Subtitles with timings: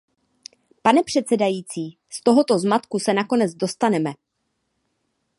[0.81, 4.13] Pane předsedající, z tohoto zmatku se nakonec dostaneme.